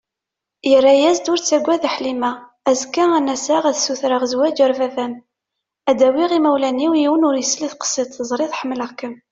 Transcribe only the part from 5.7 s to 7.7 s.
ad d-awiɣ imawlan-iw, yiwen ur isel